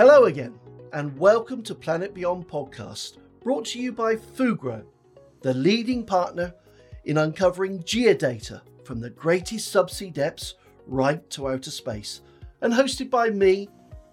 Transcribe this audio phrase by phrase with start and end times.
[0.00, 0.58] Hello again,
[0.94, 4.82] and welcome to Planet Beyond podcast, brought to you by Fugro,
[5.42, 6.54] the leading partner
[7.04, 10.54] in uncovering geodata from the greatest subsea depths
[10.86, 12.22] right to outer space,
[12.62, 13.68] and hosted by me,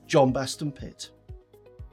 [0.07, 1.11] John Baston Pitt.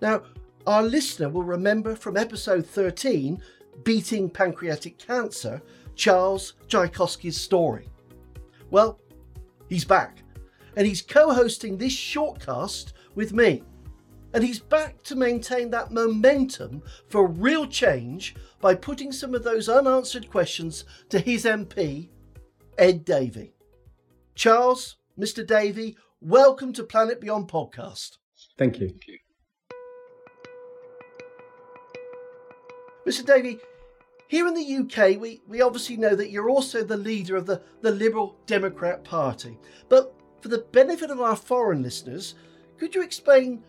[0.03, 0.25] Now,
[0.67, 3.41] our listener will remember from episode 13,
[3.85, 5.63] Beating Pancreatic Cancer,
[5.95, 7.89] Charles Tchaikovsky's story.
[8.73, 8.99] Well,
[9.69, 10.25] he's back,
[10.75, 13.63] and he's co hosting this shortcast with me.
[14.35, 19.69] And he's back to maintain that momentum for real change by putting some of those
[19.69, 22.09] unanswered questions to his MP,
[22.77, 23.55] Ed Davey.
[24.35, 25.47] Charles, Mr.
[25.47, 28.17] Davey, welcome to Planet Beyond podcast.
[28.59, 28.89] Thank you.
[28.89, 29.19] Thank you.
[33.07, 33.25] Mr.
[33.25, 33.61] Davey,
[34.27, 37.63] here in the UK, we, we obviously know that you're also the leader of the,
[37.83, 39.61] the Liberal Democrat Party.
[39.89, 42.35] But for the benefit of our foreign listeners,
[42.79, 43.63] could you explain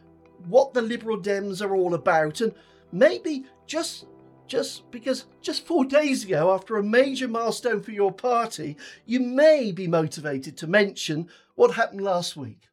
[0.47, 2.53] what the Liberal Dems are all about and
[2.91, 4.05] maybe just
[4.47, 9.71] just because just four days ago, after a major milestone for your party, you may
[9.71, 12.69] be motivated to mention what happened last week.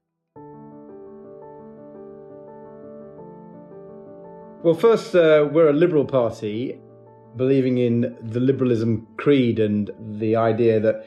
[4.63, 6.79] Well, first, uh, we're a Liberal Party
[7.37, 11.07] believing in the liberalism creed and the idea that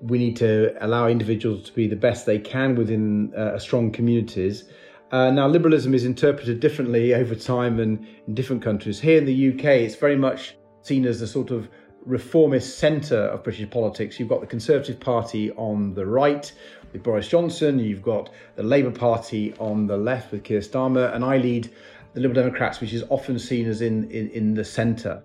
[0.00, 4.64] we need to allow individuals to be the best they can within uh, strong communities.
[5.12, 8.98] Uh, now, liberalism is interpreted differently over time and in different countries.
[8.98, 11.68] Here in the UK, it's very much seen as a sort of
[12.06, 14.18] reformist centre of British politics.
[14.18, 16.50] You've got the Conservative Party on the right
[16.92, 21.24] with Boris Johnson, you've got the Labour Party on the left with Keir Starmer, and
[21.24, 21.70] I lead
[22.14, 25.22] the Liberal Democrats, which is often seen as in, in, in the centre.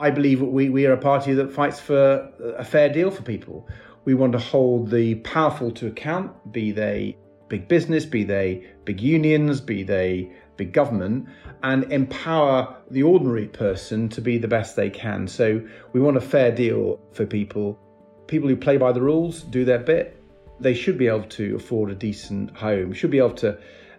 [0.00, 3.68] I believe we, we are a party that fights for a fair deal for people.
[4.04, 7.16] We want to hold the powerful to account, be they
[7.50, 11.28] big business, be they big unions, be they big government,
[11.62, 15.28] and empower the ordinary person to be the best they can.
[15.28, 15.60] So
[15.92, 17.78] we want a fair deal for people.
[18.26, 20.16] People who play by the rules, do their bit.
[20.60, 23.58] They should be able to afford a decent home, should be able to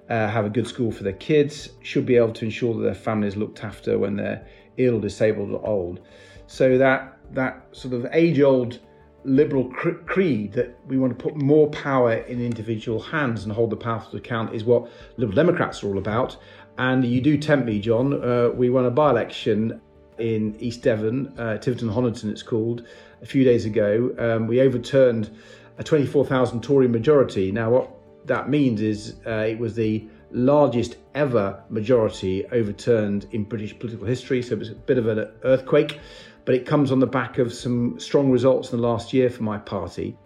[0.09, 2.95] uh, have a good school for their kids, should be able to ensure that their
[2.95, 4.47] family is looked after when they're
[4.77, 5.99] ill, disabled, or old.
[6.47, 8.79] So that that sort of age-old
[9.23, 13.77] liberal creed that we want to put more power in individual hands and hold the
[13.77, 16.37] power to account is what Liberal Democrats are all about.
[16.77, 18.23] And you do tempt me, John.
[18.23, 19.79] Uh, we won a by-election
[20.17, 22.85] in East Devon, uh, Tiverton Honiton, it's called,
[23.21, 24.13] a few days ago.
[24.17, 25.35] Um, we overturned
[25.77, 27.51] a 24,000 Tory majority.
[27.51, 27.91] Now, what
[28.25, 34.41] that means is uh, it was the largest ever majority overturned in British political history.
[34.41, 35.99] So it was a bit of an earthquake,
[36.45, 39.43] but it comes on the back of some strong results in the last year for
[39.43, 40.17] my party.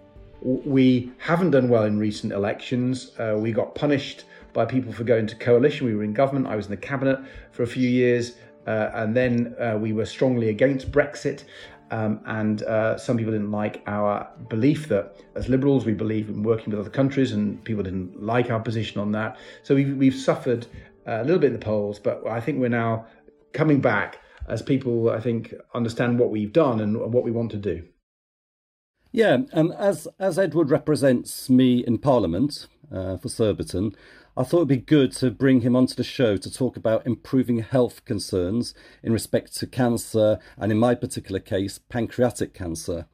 [0.41, 3.11] We haven't done well in recent elections.
[3.19, 5.87] Uh, we got punished by people for going to coalition.
[5.87, 6.47] We were in government.
[6.47, 7.19] I was in the cabinet
[7.51, 8.37] for a few years.
[8.67, 11.43] Uh, and then uh, we were strongly against Brexit.
[11.91, 16.41] Um, and uh, some people didn't like our belief that, as liberals, we believe in
[16.41, 19.37] working with other countries, and people didn't like our position on that.
[19.61, 20.65] So we've, we've suffered
[21.07, 23.05] uh, a little bit in the polls, but I think we're now
[23.53, 27.57] coming back as people, I think, understand what we've done and what we want to
[27.57, 27.83] do.
[29.11, 33.95] Yeah, and as as Edward represents me in Parliament uh, for Surbiton,
[34.35, 37.59] I thought it'd be good to bring him onto the show to talk about improving
[37.59, 43.07] health concerns in respect to cancer, and in my particular case, pancreatic cancer.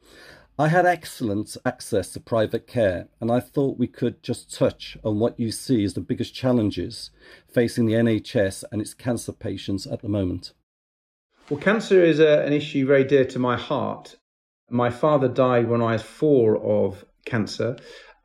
[0.58, 5.20] I had excellent access to private care, and I thought we could just touch on
[5.20, 7.10] what you see as the biggest challenges
[7.46, 10.52] facing the NHS and its cancer patients at the moment.
[11.52, 14.16] Well, cancer is a, an issue very dear to my heart.
[14.70, 17.76] My father died when I was four of cancer,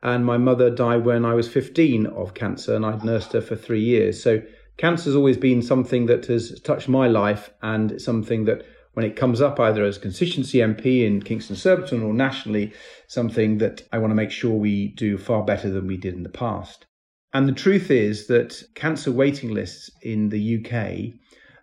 [0.02, 3.54] and my mother died when I was 15 of cancer, and I'd nursed her for
[3.54, 4.22] three years.
[4.22, 4.40] So,
[4.78, 9.14] cancer has always been something that has touched my life, and something that, when it
[9.14, 12.72] comes up either as constituency MP in Kingston Surbiton or nationally,
[13.08, 16.22] something that I want to make sure we do far better than we did in
[16.22, 16.86] the past.
[17.34, 21.12] And the truth is that cancer waiting lists in the UK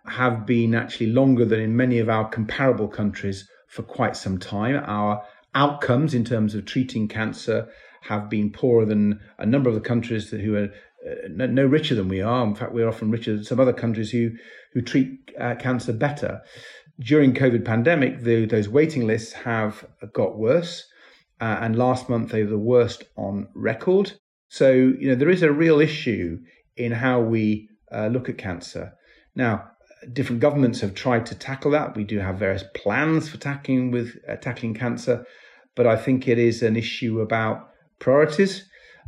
[0.08, 4.82] have been actually longer than in many of our comparable countries for quite some time.
[4.86, 5.22] Our
[5.54, 7.68] outcomes in terms of treating cancer
[8.02, 10.68] have been poorer than a number of the countries who are
[11.06, 12.44] uh, no, no, richer than we are.
[12.44, 14.30] In fact, we're often richer than some other countries who
[14.72, 16.42] who treat uh, cancer better.
[16.98, 20.84] During COVID pandemic, the, those waiting lists have got worse,
[21.40, 24.12] uh, and last month they were the worst on record.
[24.48, 26.38] So you know there is a real issue
[26.76, 28.94] in how we uh, look at cancer.
[29.34, 29.70] Now,
[30.12, 31.96] different governments have tried to tackle that.
[31.96, 35.26] We do have various plans for tackling with uh, tackling cancer,
[35.74, 38.64] but I think it is an issue about priorities,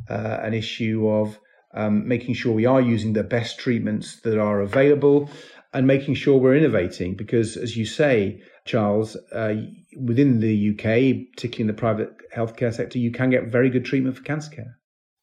[0.08, 1.38] uh, an issue of
[1.74, 5.30] um, making sure we are using the best treatments that are available,
[5.72, 7.14] and making sure we're innovating.
[7.14, 9.54] Because, as you say, Charles, uh,
[9.96, 14.16] within the UK, particularly in the private healthcare sector, you can get very good treatment
[14.16, 14.77] for cancer care.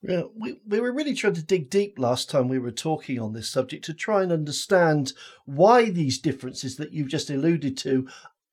[0.07, 3.34] Yeah, we, we were really trying to dig deep last time we were talking on
[3.34, 5.13] this subject to try and understand
[5.46, 8.07] why these differences that you've just alluded to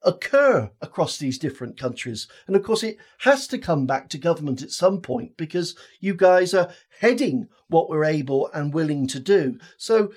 [0.05, 2.27] occur across these different countries.
[2.47, 6.15] And of course, it has to come back to government at some point because you
[6.15, 9.59] guys are heading what we're able and willing to do.
[9.77, 10.13] So,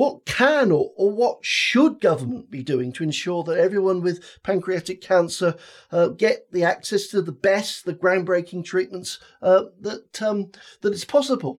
[0.00, 5.02] what can or, or what should government be doing to ensure that everyone with pancreatic
[5.02, 5.54] cancer
[5.92, 10.50] uh, get the access to the best, the groundbreaking treatments uh, that um,
[10.80, 11.58] that is possible?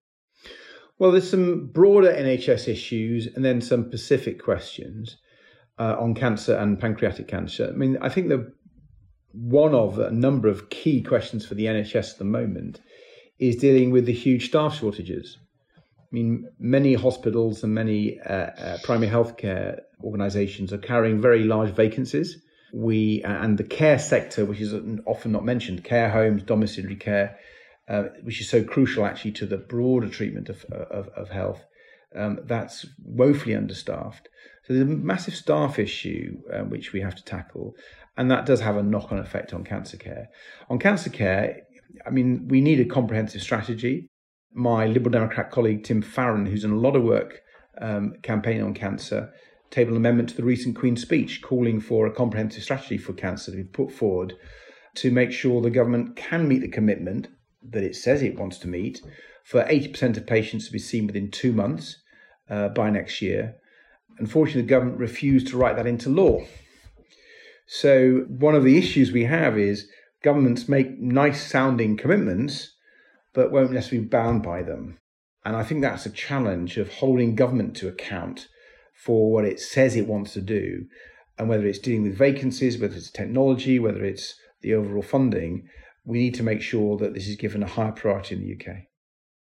[0.98, 5.18] Well, there's some broader NHS issues and then some specific questions
[5.78, 7.70] uh, on cancer and pancreatic cancer.
[7.72, 8.44] I mean, I think that
[9.30, 12.80] one of a number of key questions for the NHS at the moment
[13.38, 15.38] is dealing with the huge staff shortages.
[16.12, 21.70] I mean, many hospitals and many uh, uh, primary healthcare organisations are carrying very large
[21.70, 22.36] vacancies.
[22.74, 24.74] We uh, and the care sector, which is
[25.06, 27.38] often not mentioned, care homes, domiciliary care,
[27.88, 31.64] uh, which is so crucial actually to the broader treatment of of, of health,
[32.14, 34.28] um, that's woefully understaffed.
[34.64, 37.74] So there's a massive staff issue um, which we have to tackle,
[38.18, 40.28] and that does have a knock-on effect on cancer care.
[40.68, 41.62] On cancer care,
[42.06, 44.10] I mean, we need a comprehensive strategy
[44.54, 47.40] my Liberal Democrat colleague Tim Farron, who's done a lot of work
[47.80, 49.32] um, campaigning on cancer,
[49.70, 53.50] tabled an amendment to the recent Queen's speech calling for a comprehensive strategy for cancer
[53.50, 54.34] to be put forward
[54.94, 57.28] to make sure the government can meet the commitment
[57.62, 59.00] that it says it wants to meet
[59.44, 61.96] for 80% of patients to be seen within two months
[62.50, 63.56] uh, by next year.
[64.18, 66.44] Unfortunately, the government refused to write that into law.
[67.66, 69.88] So, one of the issues we have is
[70.22, 72.74] governments make nice sounding commitments
[73.34, 74.98] but won't necessarily be bound by them.
[75.44, 78.48] And I think that's a challenge of holding government to account
[78.94, 80.86] for what it says it wants to do,
[81.38, 85.68] and whether it's dealing with vacancies, whether it's technology, whether it's the overall funding,
[86.04, 88.76] we need to make sure that this is given a higher priority in the UK.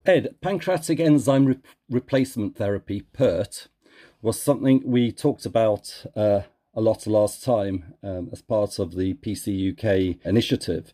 [0.05, 1.59] Ed, pancreatic enzyme re-
[1.91, 3.69] replacement therapy, PERT,
[4.23, 6.43] was something we talked about uh,
[6.75, 10.93] a lot last time um, as part of the PCUK initiative.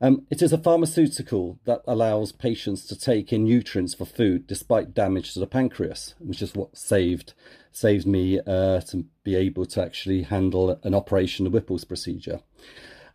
[0.00, 4.92] Um, it is a pharmaceutical that allows patients to take in nutrients for food despite
[4.92, 7.32] damage to the pancreas, which is what saved
[7.72, 12.40] saved me uh, to be able to actually handle an operation, the Whipple's procedure.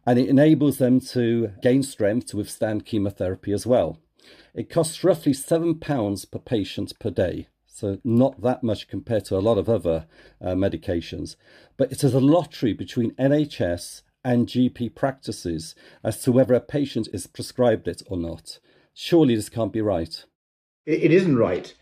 [0.06, 4.00] And it enables them to gain strength to withstand chemotherapy as well.
[4.54, 9.40] It costs roughly £7 per patient per day, so not that much compared to a
[9.40, 10.06] lot of other
[10.40, 11.36] uh, medications.
[11.78, 17.08] But it is a lottery between NHS and GP practices as to whether a patient
[17.14, 18.60] is prescribed it or not.
[18.94, 20.26] Surely this can't be right.
[20.86, 21.74] It isn't right.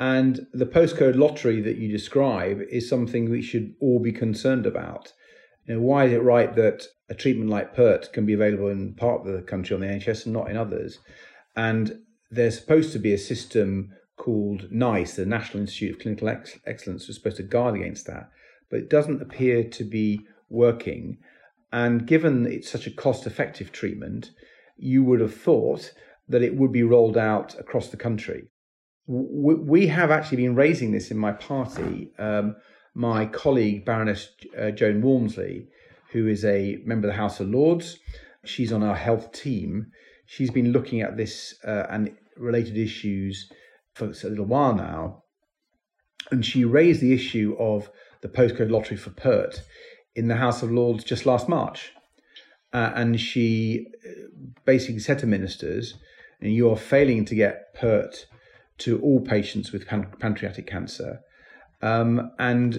[0.00, 5.12] And the postcode lottery that you describe is something we should all be concerned about.
[5.66, 8.94] You know, why is it right that a treatment like PERT can be available in
[8.94, 10.98] part of the country on the NHS and not in others?
[11.56, 12.00] And
[12.30, 17.06] there's supposed to be a system called NICE, the National Institute of Clinical Ex- Excellence,
[17.06, 18.30] was supposed to guard against that.
[18.70, 21.18] But it doesn't appear to be working.
[21.74, 24.30] And given it's such a cost effective treatment,
[24.76, 25.92] you would have thought
[26.28, 28.44] that it would be rolled out across the country.
[29.08, 32.12] We have actually been raising this in my party.
[32.16, 32.54] Um,
[32.94, 35.66] my colleague, Baroness uh, Joan Walmsley,
[36.12, 37.98] who is a member of the House of Lords,
[38.44, 39.90] she's on our health team.
[40.26, 43.50] She's been looking at this uh, and related issues
[43.94, 45.24] for a little while now.
[46.30, 47.90] And she raised the issue of
[48.22, 49.60] the postcode lottery for PERT
[50.14, 51.92] in the House of Lords just last March.
[52.72, 54.10] Uh, and she uh,
[54.64, 55.94] basically said to ministers,
[56.40, 58.26] you are failing to get PERT
[58.78, 61.20] to all patients with pan- pancreatic cancer.
[61.80, 62.74] Um, and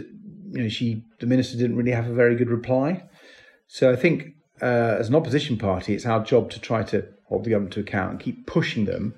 [0.52, 3.04] you know, she, the minister didn't really have a very good reply.
[3.68, 7.44] So I think uh, as an opposition party, it's our job to try to hold
[7.44, 9.14] the government to account and keep pushing them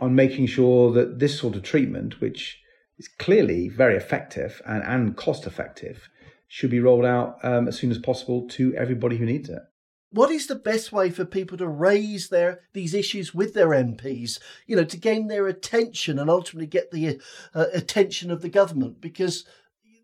[0.00, 2.58] on making sure that this sort of treatment, which
[2.98, 6.08] is clearly very effective and, and cost effective,
[6.48, 9.62] should be rolled out um, as soon as possible to everybody who needs it.
[10.10, 14.38] What is the best way for people to raise their these issues with their MPs?
[14.66, 17.20] You know, to gain their attention and ultimately get the
[17.54, 19.44] uh, attention of the government because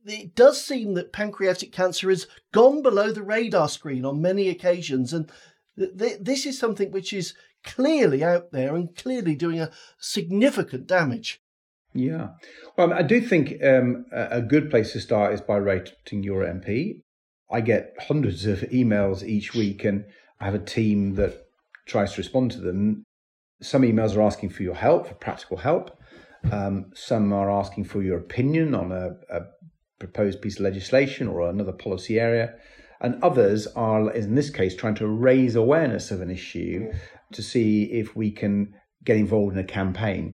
[0.05, 5.13] it does seem that pancreatic cancer has gone below the radar screen on many occasions,
[5.13, 5.31] and
[5.79, 7.35] th- th- this is something which is
[7.65, 11.42] clearly out there and clearly doing a significant damage.
[11.95, 12.29] Yeah.
[12.77, 17.03] Well, I do think um, a good place to start is by rating your MP.
[17.51, 20.07] I get hundreds of emails each week, and
[20.41, 21.47] I have a team that
[21.87, 23.05] tries to respond to them.
[23.61, 25.99] Some emails are asking for your help, for practical help.
[26.51, 29.43] Um, some are asking for your opinion on a, a
[29.99, 32.55] proposed piece of legislation or another policy area.
[33.01, 36.93] And others are, in this case, trying to raise awareness of an issue
[37.33, 40.32] to see if we can get involved in a campaign.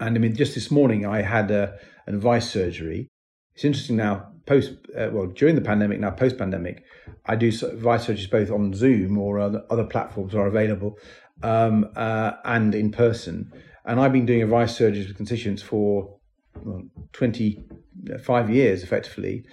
[0.00, 3.08] And I mean, just this morning, I had a, an advice surgery.
[3.54, 6.82] It's interesting now, post, uh, well, during the pandemic, now post pandemic,
[7.26, 10.98] I do advice surgeries both on Zoom or other platforms are available
[11.42, 13.52] um, uh, and in person.
[13.84, 16.16] And I've been doing advice surgeries with constituents for
[16.64, 19.44] well, 25 years effectively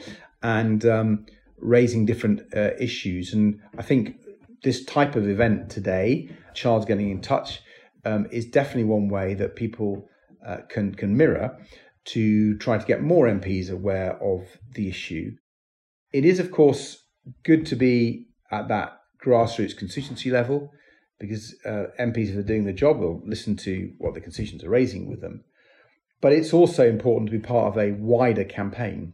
[0.42, 1.26] and um,
[1.58, 3.34] raising different uh, issues.
[3.34, 4.16] And I think
[4.64, 7.62] this type of event today, Charles getting in touch,
[8.06, 10.08] um, is definitely one way that people
[10.46, 11.58] uh, can, can mirror
[12.06, 15.32] to try to get more MPs aware of the issue.
[16.14, 17.04] It is, of course,
[17.44, 20.72] good to be at that grassroots constituency level
[21.20, 24.70] because uh, MPs, if are doing the job, will listen to what the constituents are
[24.70, 25.44] raising with them.
[26.22, 29.14] But it's also important to be part of a wider campaign.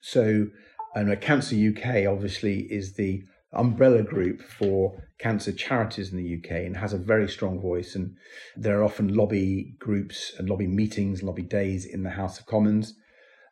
[0.00, 0.46] So,
[0.94, 6.76] and Cancer UK obviously is the umbrella group for cancer charities in the UK and
[6.76, 7.94] has a very strong voice.
[7.94, 8.16] And
[8.56, 12.94] there are often lobby groups and lobby meetings, lobby days in the House of Commons.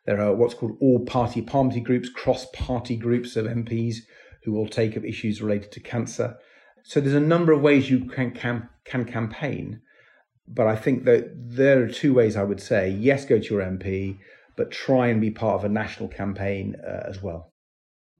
[0.05, 3.97] There are what's called all party party groups, cross party groups of MPs
[4.43, 6.37] who will take up issues related to cancer.
[6.83, 9.81] So there's a number of ways you can, can, can campaign.
[10.47, 13.61] But I think that there are two ways I would say yes, go to your
[13.61, 14.17] MP,
[14.55, 17.48] but try and be part of a national campaign uh, as well.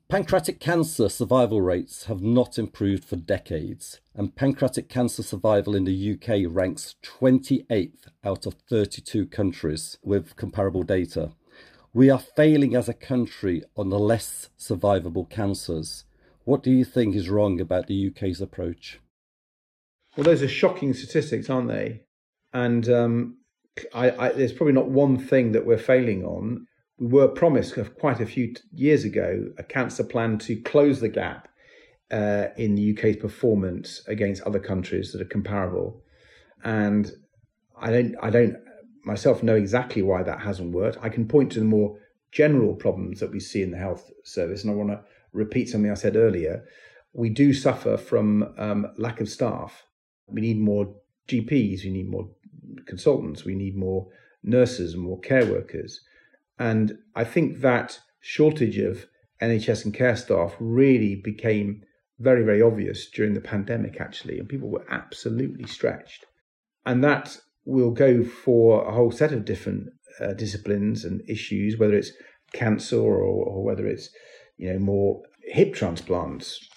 [0.09, 6.13] Pancreatic cancer survival rates have not improved for decades, and pancreatic cancer survival in the
[6.13, 11.33] UK ranks 28th out of 32 countries with comparable data.
[11.93, 16.05] We are failing as a country on the less survivable cancers.
[16.43, 18.99] What do you think is wrong about the UK's approach?
[20.17, 22.01] Well, those are shocking statistics, aren't they?
[22.51, 23.37] And um,
[23.93, 26.65] I, I, there's probably not one thing that we're failing on.
[26.99, 31.47] We were promised quite a few years ago a cancer plan to close the gap
[32.11, 36.01] uh, in the UK's performance against other countries that are comparable.
[36.63, 37.11] And
[37.79, 38.57] I don't, I don't
[39.05, 40.97] myself know exactly why that hasn't worked.
[41.01, 41.97] I can point to the more
[42.31, 45.01] general problems that we see in the health service, and I want to
[45.31, 46.65] repeat something I said earlier.
[47.13, 49.83] We do suffer from um, lack of staff.
[50.27, 50.93] We need more
[51.27, 51.83] GPs.
[51.83, 52.29] We need more
[52.85, 54.07] consultants, we need more
[54.43, 56.01] nurses and more care workers.
[56.59, 59.05] And I think that shortage of
[59.41, 61.83] NHS and care staff really became
[62.19, 66.25] very, very obvious during the pandemic, actually, and people were absolutely stretched.
[66.85, 69.87] And that will go for a whole set of different
[70.19, 72.11] uh, disciplines and issues, whether it's
[72.51, 74.09] cancer or, or, whether it's
[74.57, 76.67] you know more hip transplants,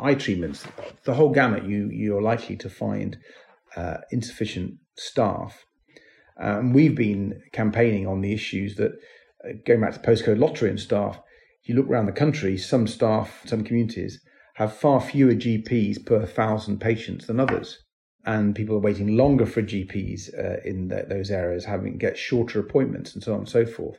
[0.00, 0.66] eye treatments,
[1.04, 1.64] the whole gamut.
[1.64, 3.18] You you're likely to find
[3.76, 5.64] uh, insufficient staff.
[6.40, 8.92] Um, we've been campaigning on the issues that,
[9.66, 11.20] going back to postcode lottery and staff,
[11.64, 14.20] you look around the country, some staff, some communities
[14.54, 17.78] have far fewer GPs per thousand patients than others.
[18.24, 22.58] And people are waiting longer for GPs uh, in the, those areas, having get shorter
[22.58, 23.98] appointments and so on and so forth.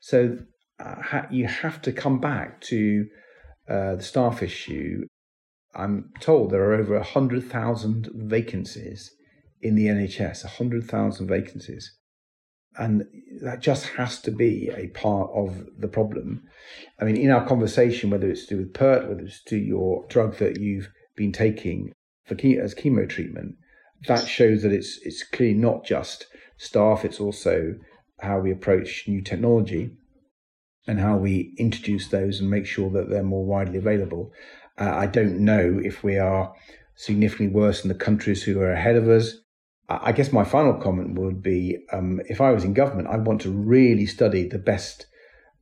[0.00, 0.38] So
[0.80, 3.06] uh, ha- you have to come back to
[3.68, 5.02] uh, the staff issue.
[5.74, 9.10] I'm told there are over 100,000 vacancies
[9.60, 11.97] in the NHS, 100,000 vacancies.
[12.76, 13.04] And
[13.42, 16.42] that just has to be a part of the problem.
[17.00, 20.06] I mean, in our conversation, whether it's to do with PERT, whether it's to your
[20.08, 21.92] drug that you've been taking
[22.24, 23.56] for ke- as chemo treatment,
[24.06, 27.74] that shows that it's it's clearly not just staff; it's also
[28.20, 29.90] how we approach new technology
[30.86, 34.32] and how we introduce those and make sure that they're more widely available.
[34.78, 36.54] Uh, I don't know if we are
[36.94, 39.34] significantly worse than the countries who are ahead of us.
[39.88, 43.40] I guess my final comment would be um, if I was in government, I'd want
[43.42, 45.06] to really study the best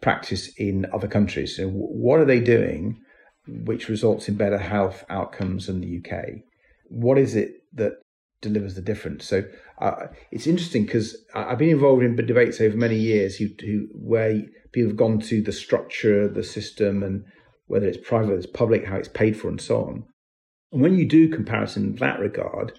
[0.01, 1.57] practice in other countries.
[1.57, 3.01] So, what are they doing
[3.47, 6.43] which results in better health outcomes in the UK?
[6.89, 8.01] What is it that
[8.41, 9.25] delivers the difference?
[9.25, 9.45] So,
[9.81, 14.43] uh, it's interesting because I've been involved in debates over many years who, who, where
[14.73, 17.25] people have gone to the structure, the system, and
[17.67, 20.05] whether it's private, it's public, how it's paid for, and so on.
[20.73, 22.73] And when you do comparison in that regard,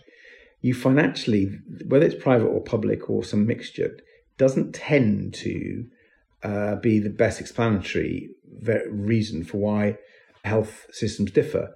[0.61, 3.97] you financially, whether it's private or public or some mixture,
[4.37, 5.85] doesn't tend to
[6.43, 8.29] uh, be the best explanatory
[8.89, 9.97] reason for why
[10.43, 11.73] health systems differ.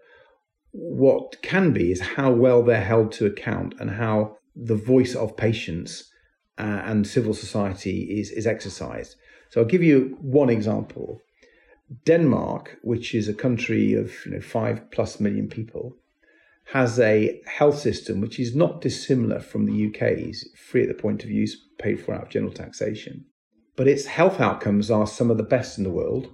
[0.72, 5.38] What can be is how well they're held to account and how the voice of
[5.38, 6.10] patients
[6.58, 9.16] uh, and civil society is, is exercised.
[9.50, 11.20] So I'll give you one example.
[12.06, 15.98] Denmark, which is a country of you know, five plus million people,
[16.65, 21.24] has a health system which is not dissimilar from the UK's, free at the point
[21.24, 23.25] of use, paid for out of general taxation.
[23.75, 26.34] But its health outcomes are some of the best in the world,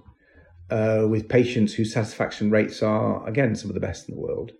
[0.70, 4.52] uh, with patients whose satisfaction rates are, again, some of the best in the world.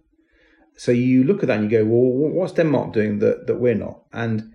[0.77, 3.75] So you look at that and you go, well, what's Denmark doing that, that we're
[3.75, 4.05] not?
[4.13, 4.53] And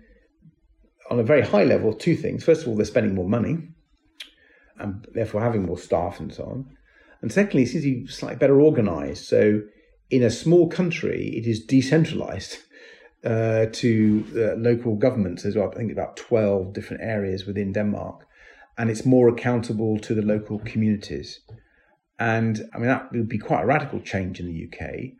[1.10, 2.44] on a very high level, two things.
[2.44, 3.58] First of all, they're spending more money
[4.78, 6.76] and therefore having more staff and so on.
[7.20, 9.24] And secondly, it seems to be slightly better organized.
[9.26, 9.60] So
[10.10, 12.58] in a small country, it is decentralized
[13.24, 15.42] uh, to uh, local governments.
[15.42, 18.26] There's, well, I think, about 12 different areas within Denmark.
[18.76, 21.40] And it's more accountable to the local communities.
[22.18, 25.12] And I mean, that would be quite a radical change in the UK,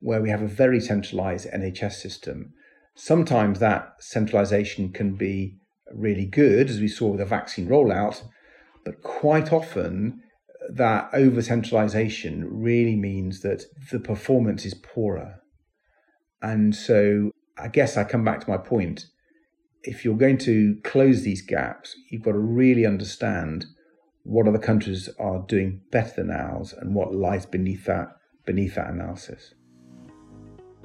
[0.00, 2.54] where we have a very centralized NHS system.
[2.94, 5.58] Sometimes that centralization can be
[5.94, 8.22] really good, as we saw with the vaccine rollout,
[8.84, 10.22] but quite often
[10.68, 15.40] that over centralization really means that the performance is poorer.
[16.42, 19.06] And so I guess I come back to my point.
[19.82, 23.64] If you're going to close these gaps, you've got to really understand
[24.24, 28.08] what other countries are doing better than ours and what lies beneath that
[28.44, 29.54] beneath that analysis.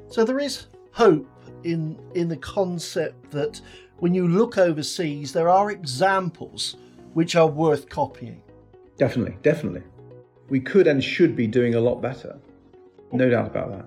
[0.07, 1.27] So there is hope
[1.63, 3.59] in in the concept that
[3.97, 6.77] when you look overseas there are examples
[7.13, 8.42] which are worth copying.
[8.97, 9.83] Definitely, definitely.
[10.50, 12.38] We could and should be doing a lot better.
[13.12, 13.85] No doubt about that.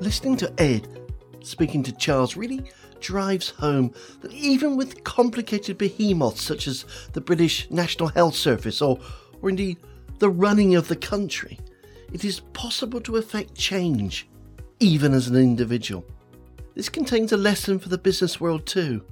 [0.00, 0.86] Listening to Ed
[1.42, 2.62] speaking to Charles really
[3.00, 8.98] drives home that even with complicated behemoths such as the British National Health Service or,
[9.42, 9.78] or indeed
[10.18, 11.58] the running of the country,
[12.12, 14.28] it is possible to effect change,
[14.80, 16.04] even as an individual.
[16.74, 19.04] This contains a lesson for the business world too.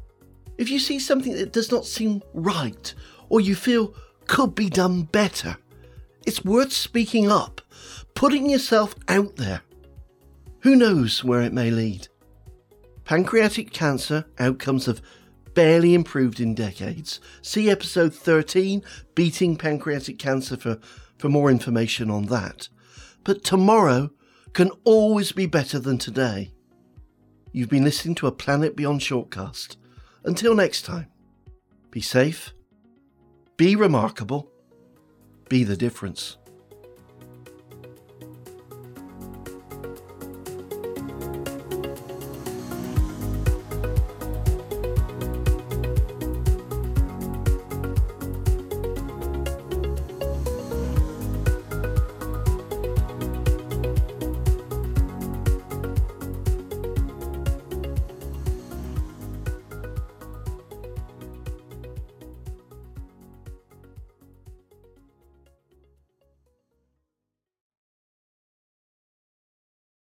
[0.57, 2.95] If you see something that does not seem right,
[3.29, 3.95] or you feel
[4.27, 5.57] could be done better,
[6.25, 7.61] it's worth speaking up,
[8.15, 9.63] putting yourself out there.
[10.61, 12.09] Who knows where it may lead?
[13.05, 15.03] Pancreatic cancer outcomes have
[15.55, 17.21] barely improved in decades.
[17.43, 18.83] See episode 13,
[19.15, 20.79] Beating Pancreatic Cancer, for,
[21.19, 22.69] for more information on that
[23.27, 24.09] but tomorrow
[24.53, 26.53] can always be better than today.
[27.53, 29.77] You've been listening to a Planet Beyond shortcast.
[30.25, 31.09] Until next time,
[31.91, 32.55] be safe,
[33.57, 34.49] be remarkable,
[35.49, 36.37] be the difference.